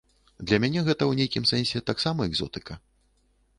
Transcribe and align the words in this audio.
Для 0.51 0.57
мяне 0.63 0.81
гэта 0.87 1.03
ў 1.09 1.13
нейкім 1.19 1.45
сэнсе 1.51 1.83
таксама 1.91 2.29
экзотыка. 2.33 2.81